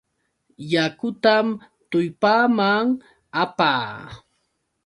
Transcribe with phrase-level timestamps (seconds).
[0.71, 1.47] Yakutam
[1.89, 2.85] tullpaaman
[3.43, 3.89] apaa.